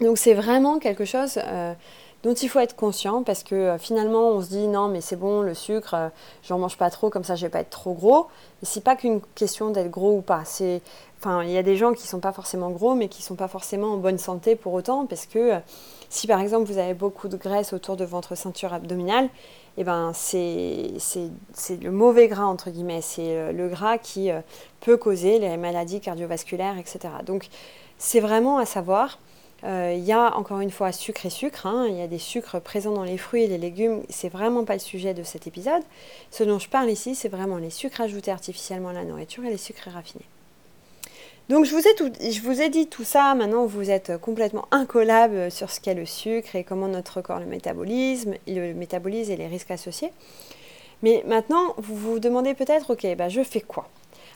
[0.00, 1.74] Donc c'est vraiment quelque chose euh,
[2.22, 5.16] dont il faut être conscient parce que euh, finalement on se dit non mais c'est
[5.16, 6.10] bon le sucre,
[6.42, 8.26] j'en mange pas trop comme ça je vais pas être trop gros.
[8.62, 10.42] Et c'est pas qu'une question d'être gros ou pas.
[10.44, 10.82] C'est,
[11.18, 13.48] enfin il y a des gens qui sont pas forcément gros mais qui sont pas
[13.48, 15.52] forcément en bonne santé pour autant parce que
[16.10, 19.30] si par exemple vous avez beaucoup de graisse autour de votre ceinture abdominale,
[19.78, 20.92] eh ben c'est
[21.70, 24.40] le mauvais gras entre guillemets, c'est euh, le gras qui euh,
[24.80, 27.14] peut causer les maladies cardiovasculaires, etc.
[27.24, 27.48] Donc
[27.96, 29.18] c'est vraiment à savoir.
[29.64, 31.86] Euh, il y a encore une fois sucre et sucre, hein.
[31.88, 34.72] il y a des sucres présents dans les fruits et les légumes, c'est vraiment pas
[34.72, 35.82] le sujet de cet épisode.
[36.30, 39.50] Ce dont je parle ici, c'est vraiment les sucres ajoutés artificiellement à la nourriture et
[39.50, 40.24] les sucres raffinés.
[41.50, 45.94] Donc je vous, ai dit tout ça, maintenant vous êtes complètement incollable sur ce qu'est
[45.94, 50.12] le sucre et comment notre corps le métabolise, le métabolise et les risques associés.
[51.02, 53.88] Mais maintenant, vous vous demandez peut-être, ok, bah, je fais quoi?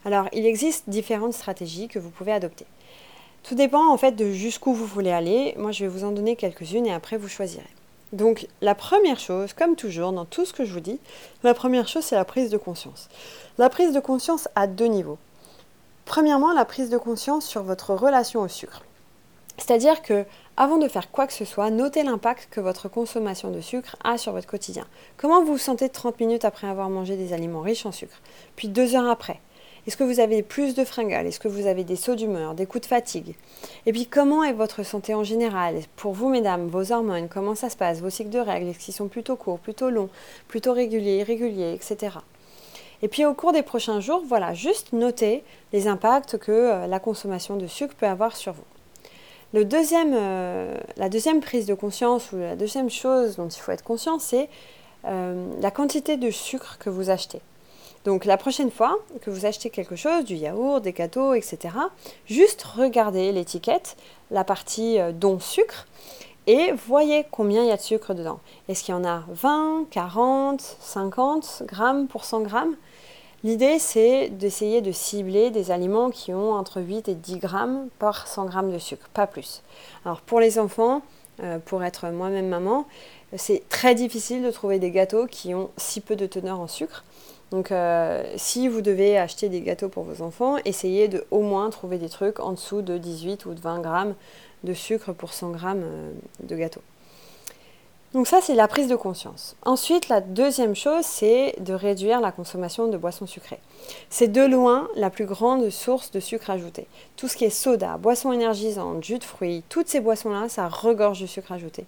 [0.04, 2.66] Alors, il existe différentes stratégies que vous pouvez adopter.
[3.44, 5.54] Tout dépend en fait de jusqu'où vous voulez aller.
[5.58, 7.62] Moi, je vais vous en donner quelques-unes et après vous choisirez.
[8.14, 10.98] Donc, la première chose, comme toujours dans tout ce que je vous dis,
[11.42, 13.10] la première chose, c'est la prise de conscience.
[13.58, 15.18] La prise de conscience à deux niveaux.
[16.06, 18.82] Premièrement, la prise de conscience sur votre relation au sucre.
[19.58, 20.24] C'est-à-dire que
[20.56, 24.16] avant de faire quoi que ce soit, notez l'impact que votre consommation de sucre a
[24.16, 24.86] sur votre quotidien.
[25.18, 28.20] Comment vous vous sentez 30 minutes après avoir mangé des aliments riches en sucre?
[28.56, 29.40] Puis deux heures après
[29.86, 31.26] Est-ce que vous avez plus de fringales?
[31.26, 33.34] Est-ce que vous avez des sauts d'humeur, des coups de fatigue?
[33.86, 35.76] Et puis comment est votre santé en général?
[35.96, 38.00] Pour vous, mesdames, vos hormones, comment ça se passe?
[38.00, 40.08] Vos cycles de règles, est-ce qu'ils sont plutôt courts, plutôt longs,
[40.48, 42.16] plutôt réguliers, irréguliers, etc.
[43.02, 46.98] Et puis au cours des prochains jours, voilà, juste noter les impacts que euh, la
[46.98, 48.64] consommation de sucre peut avoir sur vous.
[49.54, 54.18] Euh, la deuxième prise de conscience ou la deuxième chose dont il faut être conscient,
[54.18, 54.48] c'est
[55.04, 57.40] euh, la quantité de sucre que vous achetez.
[58.04, 61.74] Donc la prochaine fois que vous achetez quelque chose, du yaourt, des gâteaux, etc.,
[62.26, 63.96] juste regardez l'étiquette,
[64.30, 65.86] la partie don sucre,
[66.46, 68.40] et voyez combien il y a de sucre dedans.
[68.68, 72.76] Est-ce qu'il y en a 20, 40, 50 grammes pour 100 grammes?
[73.44, 78.26] L'idée, c'est d'essayer de cibler des aliments qui ont entre 8 et 10 grammes par
[78.26, 79.62] 100 grammes de sucre, pas plus.
[80.04, 81.02] Alors pour les enfants,
[81.42, 82.86] euh, pour être moi-même maman,
[83.36, 87.04] c'est très difficile de trouver des gâteaux qui ont si peu de teneur en sucre.
[87.54, 91.70] Donc euh, si vous devez acheter des gâteaux pour vos enfants, essayez de au moins
[91.70, 94.14] trouver des trucs en dessous de 18 ou de 20 grammes
[94.64, 96.12] de sucre pour 100 grammes euh,
[96.42, 96.80] de gâteau.
[98.12, 99.54] Donc ça, c'est la prise de conscience.
[99.64, 103.60] Ensuite, la deuxième chose, c'est de réduire la consommation de boissons sucrées.
[104.10, 106.88] C'est de loin la plus grande source de sucre ajouté.
[107.16, 111.20] Tout ce qui est soda, boissons énergisantes, jus de fruits, toutes ces boissons-là, ça regorge
[111.20, 111.86] de sucre ajouté.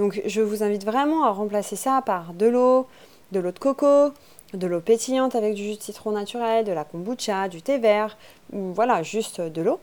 [0.00, 2.88] Donc je vous invite vraiment à remplacer ça par de l'eau,
[3.30, 4.12] de l'eau de coco,
[4.54, 8.16] de l'eau pétillante avec du jus de citron naturel, de la kombucha, du thé vert,
[8.52, 9.80] ou voilà, juste de l'eau.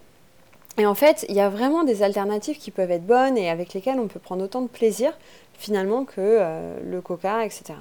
[0.78, 3.74] Et en fait, il y a vraiment des alternatives qui peuvent être bonnes et avec
[3.74, 5.18] lesquelles on peut prendre autant de plaisir
[5.58, 7.74] finalement que euh, le coca, etc.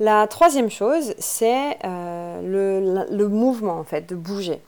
[0.00, 4.60] La troisième chose, c'est euh, le, mouvement en fait, de bouger.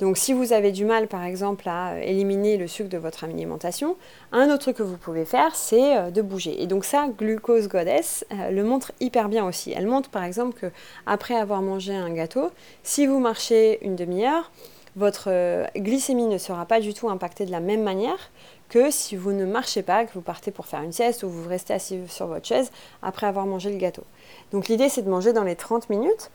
[0.00, 3.96] Donc si vous avez du mal par exemple à éliminer le sucre de votre alimentation,
[4.32, 6.62] un autre truc que vous pouvez faire, c'est euh, de bouger.
[6.62, 9.74] Et donc ça, Glucose Goddess le montre hyper bien aussi.
[9.76, 10.72] Elle montre par exemple que
[11.04, 12.50] après avoir mangé un gâteau,
[12.82, 14.50] si vous marchez une demi-heure,
[14.96, 15.28] votre
[15.76, 18.30] glycémie ne sera pas du tout impactée de la même manière
[18.68, 21.48] que si vous ne marchez pas, que vous partez pour faire une sieste ou vous
[21.48, 22.70] restez assis sur votre chaise
[23.02, 24.04] après avoir mangé le gâteau.
[24.52, 26.30] Donc l'idée c'est de manger dans les 30 minutes.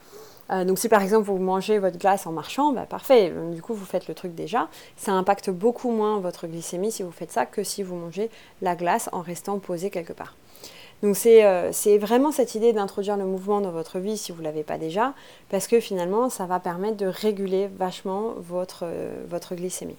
[0.51, 3.73] Euh, donc si par exemple vous mangez votre glace en marchant, bah, parfait, du coup
[3.73, 4.67] vous faites le truc déjà.
[4.97, 8.29] Ça impacte beaucoup moins votre glycémie si vous faites ça que si vous mangez
[8.61, 10.35] la glace en restant posé quelque part.
[11.03, 14.45] Donc euh, c'est vraiment cette idée d'introduire le mouvement dans votre vie si vous ne
[14.45, 15.13] l'avez pas déjà,
[15.49, 18.35] parce que finalement ça va permettre de réguler vachement
[18.83, 19.97] euh, votre glycémie.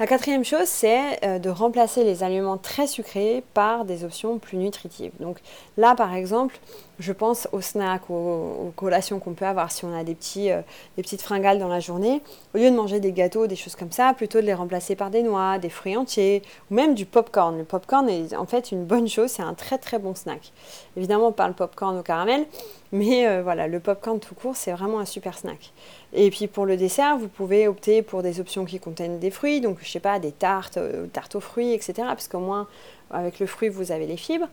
[0.00, 4.56] La quatrième chose, c'est euh, de remplacer les aliments très sucrés par des options plus
[4.56, 5.10] nutritives.
[5.18, 5.38] Donc
[5.76, 6.60] là, par exemple,
[7.00, 11.20] je pense aux snacks, aux, collations qu'on peut avoir si on a euh, des petites
[11.20, 12.22] fringales dans la journée.
[12.54, 15.10] Au lieu de manger des gâteaux, des choses comme ça, plutôt de les remplacer par
[15.10, 17.58] des noix, des fruits entiers ou même du popcorn.
[17.58, 20.52] Le popcorn est en fait une bonne chose, c'est un très très bon snack.
[20.96, 22.46] Évidemment, pas le popcorn au caramel,
[22.92, 25.72] mais euh, voilà, le popcorn tout court, c'est vraiment un super snack.
[26.12, 29.60] Et puis pour le dessert, vous pouvez opter pour des options qui contiennent des fruits,
[29.60, 31.92] donc je sais pas, des tartes, euh, tartes aux fruits, etc.
[31.98, 32.66] Parce qu'au moins,
[33.10, 34.48] avec le fruit, vous avez les fibres.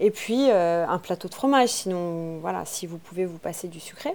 [0.00, 3.80] Et puis euh, un plateau de fromage, sinon, voilà, si vous pouvez vous passer du
[3.80, 4.10] sucré.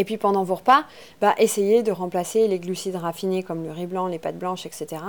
[0.00, 0.84] Et puis pendant vos repas,
[1.20, 5.02] bah, essayez de remplacer les glucides raffinés comme le riz blanc, les pâtes blanches, etc.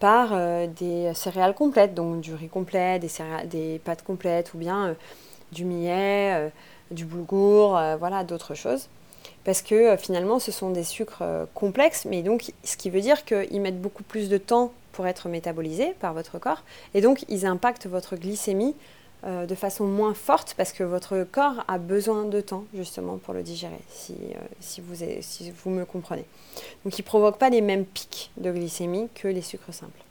[0.00, 3.10] par des céréales complètes, donc du riz complet, des,
[3.44, 4.96] des pâtes complètes ou bien
[5.52, 6.50] du millet
[6.90, 8.88] du boulgour, euh, voilà, d'autres choses.
[9.44, 13.00] Parce que euh, finalement, ce sont des sucres euh, complexes, mais donc ce qui veut
[13.00, 16.62] dire qu'ils mettent beaucoup plus de temps pour être métabolisés par votre corps,
[16.94, 18.76] et donc ils impactent votre glycémie
[19.48, 23.42] de façon moins forte parce que votre corps a besoin de temps justement pour le
[23.42, 24.14] digérer, si,
[24.82, 26.26] vous, si vous me comprenez.
[26.84, 30.04] Donc ils ne provoquent pas les mêmes pics de glycémie que les sucres simples.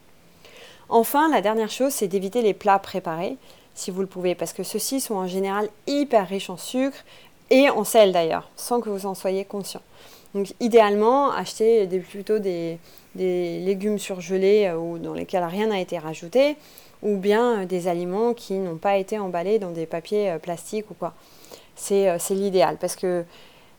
[0.90, 3.38] Enfin, la dernière chose, c'est d'éviter les plats préparés
[3.76, 6.98] si vous le pouvez, parce que ceux-ci sont en général hyper riches en sucre
[7.50, 9.82] et en sel d'ailleurs, sans que vous en soyez conscient.
[10.34, 12.80] Donc idéalement, achetez plutôt des,
[13.16, 16.56] légumes surgelés euh, ou dans lesquels rien n'a été rajouté,
[17.04, 20.90] ou bien euh, des aliments qui n'ont pas été emballés dans des papiers euh, plastiques
[20.90, 21.14] ou quoi.
[21.76, 23.26] C'est l'idéal parce que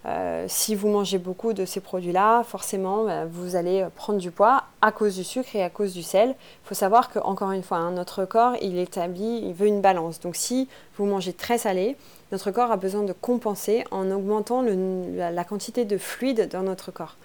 [0.07, 4.65] euh, si vous mangez beaucoup de ces produits-là, forcément, bah, vous allez prendre du poids
[4.83, 6.31] à cause du sucre et à cause du sel.
[6.31, 9.81] Il faut savoir que, encore une fois, hein, notre corps, il établit, il veut une
[9.81, 10.21] balance.
[10.21, 11.97] Donc, si vous mangez très salé,
[12.33, 17.17] notre corps a besoin de compenser en augmentant la, quantité de fluide dans notre corps.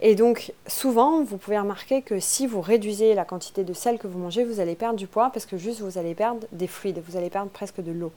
[0.00, 4.06] Et donc, souvent, vous pouvez remarquer que si vous réduisez la quantité de sel que
[4.06, 7.02] vous mangez, vous allez perdre du poids parce que juste vous allez perdre des fluides,
[7.08, 8.12] vous allez perdre presque de l'eau.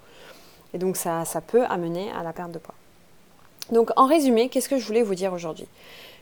[0.74, 2.76] Et donc, ça peut amener à la perte de poids.
[3.72, 5.68] Donc en résumé, qu'est-ce que je voulais vous dire aujourd'hui?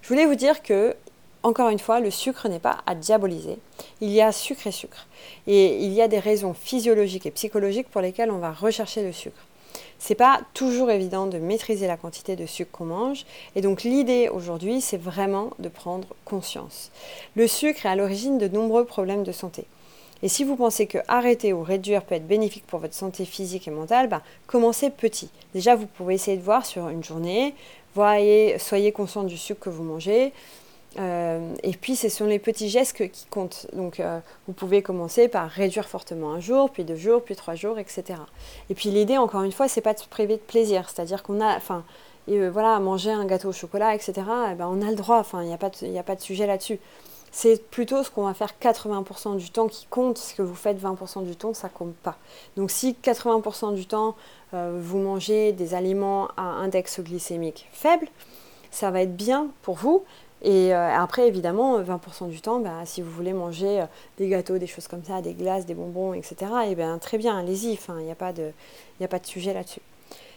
[0.02, 0.96] Je voulais vous dire que,
[1.44, 3.58] encore une fois, le sucre n'est pas à diaboliser.
[4.02, 5.08] Il y a sucre et sucre.
[5.48, 9.12] Et il y a des raisons physiologiques et psychologiques pour lesquelles on va rechercher le
[9.12, 9.46] sucre.
[10.00, 13.26] C'est pas toujours évident de maîtriser la quantité de sucre qu'on mange.
[13.56, 16.92] Et donc l'idée aujourd'hui, c'est vraiment de prendre conscience.
[17.36, 19.66] Le sucre est à l'origine de nombreux problèmes de santé.
[20.26, 23.68] Et si vous pensez que arrêter ou réduire peut être bénéfique pour votre santé physique
[23.68, 25.30] et mentale, bah, commencez petit.
[25.54, 27.54] Déjà, vous pouvez essayer de voir sur une journée,
[27.94, 30.34] voyez, soyez conscient du sucre que vous mangez.
[30.98, 33.68] Euh, et puis, ce sont les petits gestes qui comptent.
[33.74, 37.54] Donc, euh, vous pouvez commencer par réduire fortement un jour, puis deux jours, puis trois
[37.54, 38.18] jours, etc.
[38.72, 40.90] Et puis, l'idée, encore une fois, c'est pas de se priver de plaisir.
[40.90, 41.84] C'est-à-dire qu'on a, enfin,
[42.32, 44.14] euh, voilà, manger un gâteau au chocolat, etc.
[44.52, 45.20] Eh ben, on a le droit.
[45.20, 46.80] Enfin, il n'y a pas de sujet là-dessus
[47.38, 50.18] c'est plutôt ce qu'on va faire 80% du temps qui compte.
[50.18, 52.16] Ce que vous faites 20% du temps, ça compte pas.
[52.56, 54.16] Donc si 80% du temps,
[54.54, 58.08] euh, vous mangez des aliments à index glycémique faible,
[58.72, 60.06] ça va être bien pour vous.
[60.44, 63.86] Et euh, après, évidemment, 20% du temps, bah, si vous voulez manger euh,
[64.18, 67.18] des gâteaux, des choses comme ça, des glaces, des bonbons, etc., et eh bien très
[67.18, 68.32] bien, allez-y, il n'y a, a pas
[69.20, 69.82] de sujet là-dessus.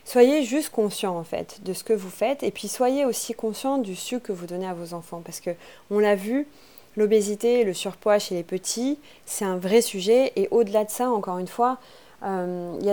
[0.05, 3.79] Soyez juste conscient en fait de ce que vous faites et puis soyez aussi conscient
[3.79, 5.51] du sucre que vous donnez à vos enfants parce que
[5.91, 6.49] on l'a vu,
[6.97, 10.33] l'obésité le surpoids chez les petits, c'est un vrai sujet.
[10.37, 11.79] Et au-delà de ça, encore une fois,
[12.25, 12.87] euh, il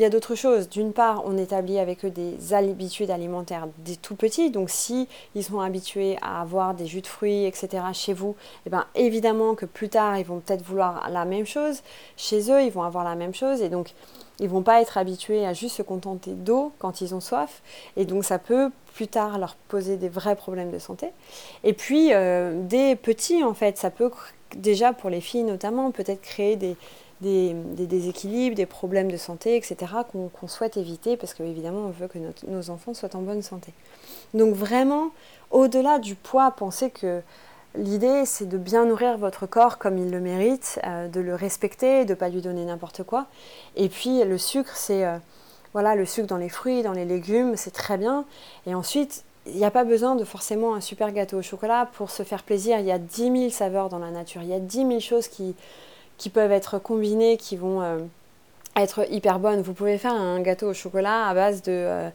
[0.00, 0.68] y a d'autres choses.
[0.68, 4.50] D'une part, on établit avec eux des habitudes alimentaires des tout petits.
[4.50, 7.84] Donc, si ils sont habitués à avoir des jus de fruits, etc.
[7.92, 8.34] chez vous,
[8.66, 11.82] eh ben, évidemment que plus tard, ils vont peut-être vouloir la même chose.
[12.16, 13.62] Chez eux, ils vont avoir la même chose.
[13.62, 13.94] Et donc,
[14.38, 17.62] ils vont pas être habitués à juste se contenter d'eau quand ils ont soif.
[17.96, 21.08] Et donc, ça peut plus tard leur poser des vrais problèmes de santé.
[21.64, 24.10] Et puis, euh, des petits, en fait, ça peut
[24.56, 26.76] déjà pour les filles notamment, peut-être créer des,
[27.20, 27.54] des,
[27.86, 29.76] déséquilibres, des problèmes de santé, etc.,
[30.12, 33.72] qu'on souhaite éviter parce qu'évidemment, on veut que nos enfants soient en bonne santé.
[34.34, 35.10] Donc vraiment,
[35.50, 37.22] au-delà du poids, pensez que
[37.76, 42.04] l'idée, c'est de bien nourrir votre corps comme il le mérite, euh, de le respecter,
[42.04, 43.26] de ne pas lui donner n'importe quoi.
[43.76, 45.04] Et puis, le sucre, c'est...
[45.04, 45.18] Euh,
[45.72, 48.24] voilà, le sucre dans les fruits, dans les légumes, c'est très bien.
[48.66, 52.10] Et ensuite, il n'y a pas besoin de forcément un super gâteau au chocolat pour
[52.10, 52.78] se faire plaisir.
[52.80, 54.40] Il y a 10 000 saveurs dans la nature.
[54.42, 55.54] Il y a 10 000 choses qui,
[56.30, 57.98] peuvent être combinées, qui vont euh,
[58.74, 59.60] être hyper bonnes.
[59.60, 62.10] Vous pouvez faire un gâteau au chocolat à base de,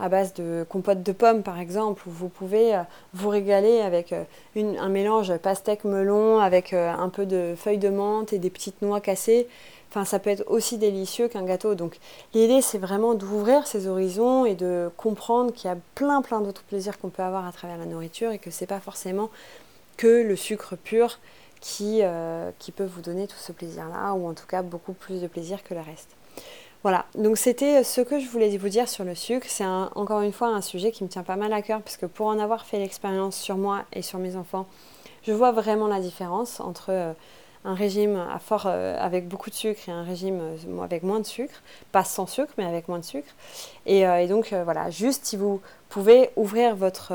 [0.00, 2.82] à base de compote de pommes, par exemple, ou vous pouvez euh,
[3.14, 4.14] vous régaler avec
[4.56, 9.46] un mélange pastèque-melon avec un peu de feuilles de menthe et des petites noix cassées.
[9.90, 11.74] Enfin, ça peut être aussi délicieux qu'un gâteau.
[11.74, 11.98] Donc,
[12.32, 16.62] l'idée, c'est vraiment d'ouvrir ses horizons et de comprendre qu'il y a plein, plein d'autres
[16.62, 19.30] plaisirs qu'on peut avoir à travers la nourriture et que c'est pas forcément
[19.96, 21.18] que le sucre pur
[21.60, 25.20] qui, euh, qui peut vous donner tout ce plaisir-là, ou en tout cas beaucoup plus
[25.20, 26.08] de plaisir que le reste.
[26.82, 29.46] Voilà, donc c'était ce que je voulais vous dire sur le sucre.
[29.48, 32.06] C'est encore une fois un sujet qui me tient pas mal à cœur, parce que
[32.06, 34.66] pour en avoir fait l'expérience sur moi et sur mes enfants,
[35.22, 36.86] je vois vraiment la différence entre...
[36.90, 37.12] Euh,
[37.64, 38.18] un régime
[38.66, 41.62] euh, avec beaucoup de sucre et un régime euh, avec moins de sucre,
[41.92, 43.28] pas sans sucre, mais avec moins de sucre.
[43.86, 47.12] Et, euh, donc voilà, juste si vous pouvez ouvrir votre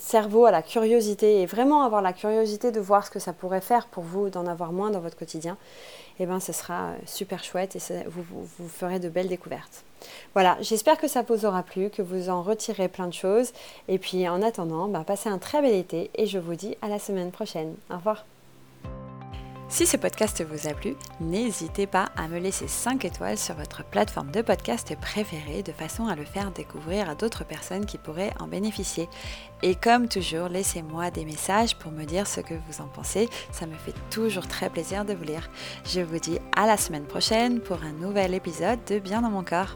[0.00, 3.60] cerveau à la curiosité et vraiment avoir la curiosité de voir ce que ça pourrait
[3.60, 5.56] faire pour vous d'en avoir moins dans votre quotidien,
[6.18, 8.24] eh ben ce sera super chouette et vous,
[8.58, 9.84] vous, ferez de belles découvertes.
[10.34, 13.52] Voilà, j'espère que ça vous aura plu, que vous en retirez plein de choses.
[13.88, 16.88] Et puis en attendant, ben, passez un très bel été et je vous dis à
[16.88, 17.74] la semaine prochaine.
[17.90, 18.24] Au revoir.
[19.72, 23.82] Si ce podcast vous a plu, n'hésitez pas à me laisser 5 étoiles sur votre
[23.82, 28.34] plateforme de podcast préférée de façon à le faire découvrir à d'autres personnes qui pourraient
[28.38, 29.08] en bénéficier.
[29.62, 33.30] Et comme toujours, laissez-moi des messages pour me dire ce que vous en pensez.
[33.50, 35.48] Ça me fait toujours très plaisir de vous lire.
[35.86, 39.42] Je vous dis à la semaine prochaine pour un nouvel épisode de Bien dans mon
[39.42, 39.74] corps.